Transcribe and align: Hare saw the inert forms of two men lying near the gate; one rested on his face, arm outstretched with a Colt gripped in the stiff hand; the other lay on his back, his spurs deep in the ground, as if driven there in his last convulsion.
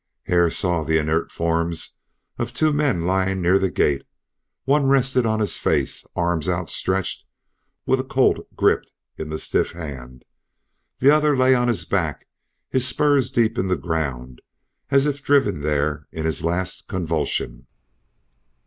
Hare 0.23 0.49
saw 0.49 0.83
the 0.83 0.97
inert 0.97 1.31
forms 1.31 1.97
of 2.39 2.55
two 2.55 2.73
men 2.73 3.01
lying 3.01 3.39
near 3.39 3.59
the 3.59 3.69
gate; 3.69 4.03
one 4.65 4.87
rested 4.87 5.27
on 5.27 5.39
his 5.39 5.59
face, 5.59 6.07
arm 6.15 6.41
outstretched 6.47 7.23
with 7.85 7.99
a 7.99 8.03
Colt 8.03 8.47
gripped 8.55 8.91
in 9.17 9.29
the 9.29 9.37
stiff 9.37 9.73
hand; 9.73 10.25
the 10.97 11.11
other 11.11 11.37
lay 11.37 11.53
on 11.53 11.67
his 11.67 11.85
back, 11.85 12.25
his 12.67 12.87
spurs 12.87 13.29
deep 13.29 13.59
in 13.59 13.67
the 13.67 13.77
ground, 13.77 14.41
as 14.89 15.05
if 15.05 15.21
driven 15.21 15.61
there 15.61 16.07
in 16.11 16.25
his 16.25 16.43
last 16.43 16.87
convulsion. 16.87 17.67